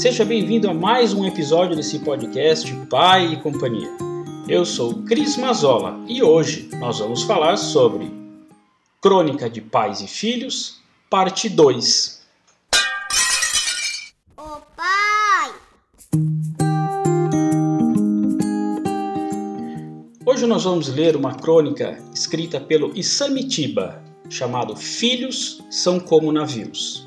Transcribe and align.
Seja 0.00 0.24
bem-vindo 0.24 0.66
a 0.66 0.72
mais 0.72 1.12
um 1.12 1.26
episódio 1.26 1.76
desse 1.76 1.98
podcast 1.98 2.74
Pai 2.86 3.34
e 3.34 3.36
Companhia. 3.36 3.90
Eu 4.48 4.64
sou 4.64 5.02
Cris 5.02 5.36
Mazola 5.36 6.00
e 6.08 6.22
hoje 6.22 6.70
nós 6.78 7.00
vamos 7.00 7.22
falar 7.24 7.58
sobre 7.58 8.10
Crônica 8.98 9.50
de 9.50 9.60
Pais 9.60 10.00
e 10.00 10.08
Filhos, 10.08 10.80
parte 11.10 11.50
2. 11.50 12.22
Ô 14.38 14.62
pai! 14.74 15.52
Hoje 20.24 20.46
nós 20.46 20.64
vamos 20.64 20.88
ler 20.88 21.14
uma 21.14 21.34
crônica 21.34 22.02
escrita 22.14 22.58
pelo 22.58 22.96
Isamitiba, 22.96 24.02
chamado 24.30 24.74
Filhos 24.74 25.62
são 25.68 26.00
como 26.00 26.32
navios. 26.32 26.99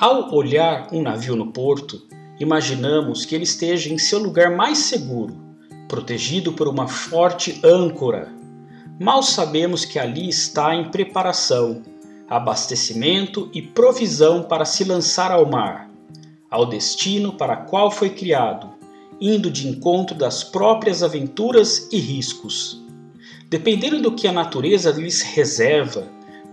Ao 0.00 0.32
olhar 0.32 0.86
um 0.92 1.02
navio 1.02 1.34
no 1.34 1.50
porto, 1.50 2.00
imaginamos 2.38 3.24
que 3.24 3.34
ele 3.34 3.42
esteja 3.42 3.92
em 3.92 3.98
seu 3.98 4.20
lugar 4.20 4.48
mais 4.54 4.78
seguro, 4.78 5.36
protegido 5.88 6.52
por 6.52 6.68
uma 6.68 6.86
forte 6.86 7.60
âncora. 7.64 8.32
Mal 9.00 9.24
sabemos 9.24 9.84
que 9.84 9.98
ali 9.98 10.28
está 10.28 10.72
em 10.72 10.88
preparação, 10.92 11.82
abastecimento 12.30 13.50
e 13.52 13.60
provisão 13.60 14.44
para 14.44 14.64
se 14.64 14.84
lançar 14.84 15.32
ao 15.32 15.50
mar, 15.50 15.90
ao 16.48 16.64
destino 16.64 17.32
para 17.32 17.56
qual 17.56 17.90
foi 17.90 18.10
criado, 18.10 18.70
indo 19.20 19.50
de 19.50 19.66
encontro 19.66 20.14
das 20.14 20.44
próprias 20.44 21.02
aventuras 21.02 21.88
e 21.90 21.98
riscos. 21.98 22.80
Dependendo 23.48 24.00
do 24.00 24.12
que 24.12 24.28
a 24.28 24.32
natureza 24.32 24.92
lhes 24.92 25.22
reserva, 25.22 26.06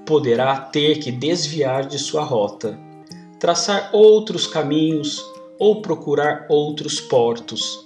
poderá 0.03 0.57
ter 0.57 0.97
que 0.97 1.11
desviar 1.11 1.85
de 1.85 1.99
sua 1.99 2.23
rota 2.23 2.83
traçar 3.39 3.89
outros 3.93 4.47
caminhos 4.47 5.23
ou 5.59 5.81
procurar 5.81 6.45
outros 6.49 6.99
portos. 6.99 7.85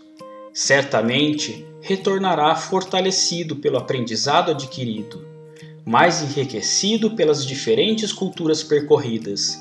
Certamente 0.53 1.65
retornará 1.81 2.55
fortalecido 2.55 3.55
pelo 3.55 3.77
aprendizado 3.77 4.51
adquirido, 4.51 5.25
mais 5.85 6.21
enriquecido 6.21 7.11
pelas 7.11 7.45
diferentes 7.45 8.11
culturas 8.11 8.61
percorridas, 8.63 9.59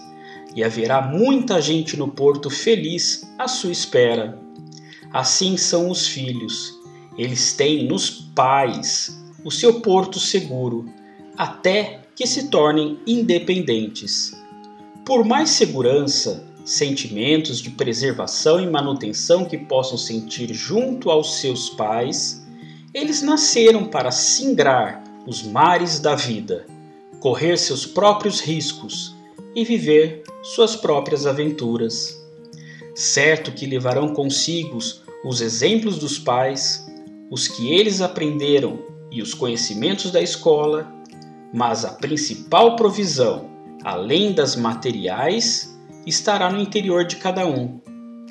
e 0.55 0.64
haverá 0.64 1.00
muita 1.00 1.61
gente 1.61 1.97
no 1.97 2.08
porto 2.08 2.50
feliz 2.50 3.30
à 3.39 3.47
sua 3.47 3.70
espera. 3.70 4.39
Assim 5.12 5.56
são 5.56 5.91
os 5.91 6.06
filhos, 6.06 6.78
eles 7.17 7.52
têm 7.52 7.86
nos 7.86 8.11
pais 8.11 9.19
o 9.45 9.50
seu 9.50 9.80
porto 9.80 10.19
seguro, 10.19 10.86
até 11.36 12.02
que 12.14 12.27
se 12.27 12.48
tornem 12.48 12.98
independentes. 13.06 14.38
Por 15.09 15.25
mais 15.25 15.48
segurança, 15.48 16.45
sentimentos 16.67 17.62
de 17.62 17.70
preservação 17.70 18.61
e 18.61 18.67
manutenção 18.67 19.47
que 19.47 19.56
possam 19.56 19.97
sentir 19.97 20.53
junto 20.53 21.11
aos 21.11 21.41
seus 21.41 21.70
pais, 21.70 22.47
eles 22.92 23.23
nasceram 23.23 23.86
para 23.86 24.11
singrar 24.11 25.03
os 25.27 25.42
mares 25.42 25.98
da 25.98 26.14
vida, 26.14 26.67
correr 27.20 27.56
seus 27.56 27.86
próprios 27.86 28.39
riscos 28.39 29.17
e 29.55 29.64
viver 29.64 30.25
suas 30.42 30.77
próprias 30.77 31.27
aventuras. 31.27 32.23
Certo 32.95 33.51
que 33.51 33.64
levarão 33.64 34.12
consigo 34.12 34.77
os 35.25 35.41
exemplos 35.41 35.97
dos 35.97 36.19
pais, 36.19 36.86
os 37.31 37.48
que 37.48 37.73
eles 37.73 38.03
aprenderam 38.03 38.81
e 39.11 39.23
os 39.23 39.33
conhecimentos 39.33 40.11
da 40.11 40.20
escola, 40.20 40.86
mas 41.51 41.83
a 41.86 41.92
principal 41.92 42.77
provisão 42.77 43.56
além 43.89 44.34
das 44.34 44.55
materiais, 44.55 45.75
estará 46.06 46.53
no 46.53 46.61
interior 46.61 47.07
de 47.07 47.17
cada 47.17 47.46
um 47.46 47.80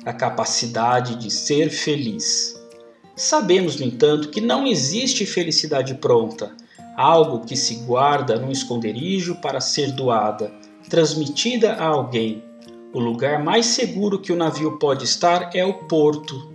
a 0.04 0.12
capacidade 0.12 1.16
de 1.16 1.32
ser 1.32 1.68
feliz. 1.68 2.54
Sabemos, 3.16 3.74
no 3.74 3.84
entanto, 3.84 4.28
que 4.28 4.40
não 4.40 4.68
existe 4.68 5.26
felicidade 5.26 5.96
pronta, 5.96 6.54
algo 6.96 7.44
que 7.44 7.56
se 7.56 7.74
guarda 7.78 8.38
num 8.38 8.52
esconderijo 8.52 9.34
para 9.40 9.60
ser 9.60 9.90
doada, 9.90 10.52
transmitida 10.88 11.72
a 11.72 11.86
alguém. 11.86 12.40
O 12.94 13.00
lugar 13.00 13.42
mais 13.42 13.66
seguro 13.66 14.20
que 14.20 14.32
o 14.32 14.36
navio 14.36 14.78
pode 14.78 15.04
estar 15.04 15.50
é 15.52 15.64
o 15.64 15.74
porto, 15.88 16.52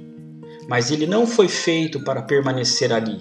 mas 0.70 0.92
ele 0.92 1.06
não 1.06 1.28
foi 1.28 1.50
feito 1.50 2.02
para 2.06 2.22
permanecer 2.22 2.94
ali. 2.94 3.20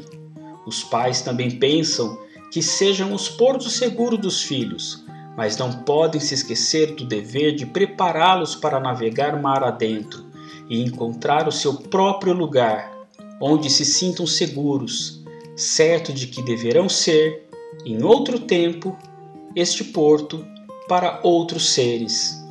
Os 0.65 0.85
pais 0.85 1.23
também 1.23 1.51
pensam 1.51 2.17
que 2.53 2.63
sejam 2.63 3.13
os 3.13 3.29
portos 3.29 3.73
seguros 3.73 4.21
dos 4.21 4.43
filhos, 4.43 5.03
mas 5.37 5.57
não 5.57 5.73
podem 5.73 6.21
se 6.21 6.35
esquecer 6.35 6.95
do 6.95 7.05
dever 7.05 7.55
de 7.55 7.67
prepará-los 7.67 8.55
para 8.55 8.81
navegar 8.81 9.41
mar 9.41 9.65
adentro 9.65 10.27
e 10.69 10.83
encontrar 10.83 11.49
o 11.49 11.53
seu 11.53 11.75
próprio 11.75 12.33
lugar, 12.33 12.93
onde 13.41 13.69
se 13.71 13.85
sintam 13.85 14.27
seguros, 14.27 15.23
certo 15.57 16.13
de 16.13 16.27
que 16.27 16.43
deverão 16.43 16.89
ser, 16.89 17.49
em 17.85 18.03
outro 18.03 18.39
tempo, 18.39 18.97
este 19.57 19.85
porto 19.85 20.45
para 20.89 21.21
outros 21.23 21.71
seres. 21.71 22.43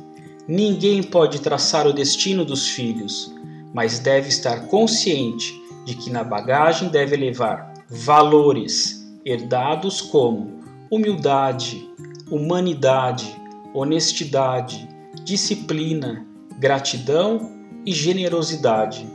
Ninguém 0.46 1.02
pode 1.02 1.40
traçar 1.40 1.86
o 1.86 1.92
destino 1.92 2.44
dos 2.44 2.68
filhos, 2.68 3.32
mas 3.72 3.98
deve 3.98 4.28
estar 4.28 4.66
consciente 4.66 5.60
de 5.84 5.94
que 5.94 6.10
na 6.10 6.22
bagagem 6.22 6.88
deve 6.88 7.16
levar 7.16 7.72
valores 7.88 9.06
herdados 9.24 10.00
como 10.00 10.60
humildade, 10.90 11.88
humanidade, 12.32 13.36
honestidade, 13.74 14.88
disciplina, 15.22 16.26
gratidão 16.58 17.52
e 17.84 17.92
generosidade. 17.92 19.06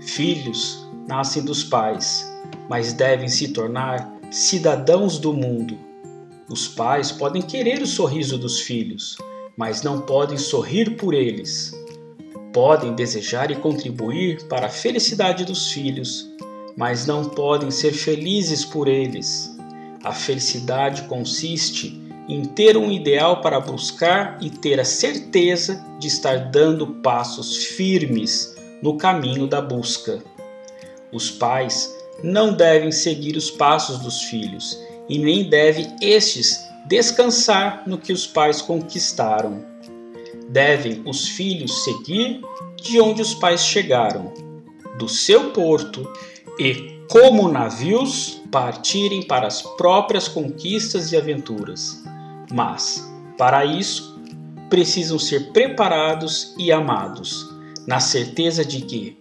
Filhos 0.00 0.88
nascem 1.08 1.44
dos 1.44 1.64
pais, 1.64 2.32
mas 2.70 2.92
devem 2.92 3.26
se 3.26 3.48
tornar 3.48 4.08
cidadãos 4.30 5.18
do 5.18 5.32
mundo. 5.32 5.76
Os 6.48 6.68
pais 6.68 7.10
podem 7.10 7.42
querer 7.42 7.82
o 7.82 7.86
sorriso 7.88 8.38
dos 8.38 8.60
filhos, 8.60 9.18
mas 9.56 9.82
não 9.82 10.02
podem 10.02 10.38
sorrir 10.38 10.96
por 10.96 11.14
eles. 11.14 11.74
Podem 12.52 12.94
desejar 12.94 13.50
e 13.50 13.56
contribuir 13.56 14.46
para 14.46 14.66
a 14.66 14.70
felicidade 14.70 15.44
dos 15.44 15.72
filhos, 15.72 16.30
mas 16.76 17.04
não 17.04 17.24
podem 17.24 17.72
ser 17.72 17.90
felizes 17.90 18.64
por 18.64 18.86
eles. 18.86 19.52
A 20.04 20.12
felicidade 20.12 21.02
consiste 21.08 22.06
em 22.28 22.44
ter 22.44 22.76
um 22.76 22.92
ideal 22.92 23.40
para 23.40 23.58
buscar 23.58 24.36
e 24.40 24.50
ter 24.50 24.78
a 24.78 24.84
certeza 24.84 25.82
de 25.98 26.08
estar 26.08 26.50
dando 26.50 26.86
passos 26.86 27.56
firmes 27.64 28.54
no 28.82 28.98
caminho 28.98 29.46
da 29.46 29.62
busca. 29.62 30.22
Os 31.10 31.30
pais 31.30 31.90
não 32.22 32.52
devem 32.52 32.92
seguir 32.92 33.34
os 33.34 33.50
passos 33.50 33.98
dos 34.00 34.24
filhos 34.24 34.78
e 35.08 35.18
nem 35.18 35.48
devem 35.48 35.96
estes 36.02 36.68
descansar 36.86 37.84
no 37.86 37.96
que 37.96 38.12
os 38.12 38.26
pais 38.26 38.60
conquistaram. 38.60 39.64
Devem 40.50 41.02
os 41.06 41.28
filhos 41.28 41.84
seguir 41.84 42.42
de 42.76 43.00
onde 43.00 43.22
os 43.22 43.34
pais 43.34 43.64
chegaram, 43.64 44.32
do 44.98 45.08
seu 45.08 45.50
porto, 45.50 46.10
e, 46.58 46.98
como 47.08 47.48
navios, 47.48 48.40
partirem 48.50 49.22
para 49.22 49.46
as 49.46 49.62
próprias 49.62 50.26
conquistas 50.26 51.12
e 51.12 51.16
aventuras 51.16 52.02
mas, 52.52 53.06
para 53.36 53.64
isso, 53.64 54.18
precisam 54.68 55.18
ser 55.18 55.52
preparados 55.52 56.54
e 56.58 56.70
amados, 56.72 57.48
na 57.86 58.00
certeza 58.00 58.64
de 58.64 58.82
que 58.82 59.18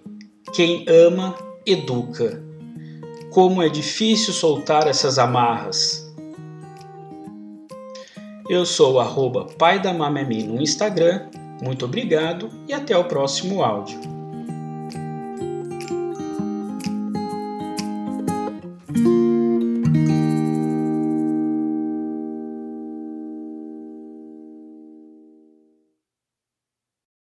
quem 0.54 0.86
ama, 0.88 1.36
educa. 1.66 2.42
Como 3.32 3.62
é 3.62 3.70
difícil 3.70 4.34
soltar 4.34 4.88
essas 4.88 5.20
amarras. 5.20 6.06
Eu 8.50 8.66
sou 8.66 9.00
arroba 9.00 9.46
pai 9.58 9.82
da 9.82 9.94
Mamemi 9.94 10.44
no 10.44 10.62
Instagram. 10.62 11.28
Muito 11.62 11.86
obrigado 11.86 12.50
e 12.68 12.74
até 12.74 12.98
o 12.98 13.04
próximo 13.04 13.62
áudio. 13.62 14.00
Música 18.90 19.27